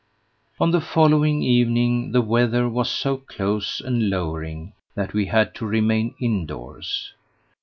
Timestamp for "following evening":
0.81-2.11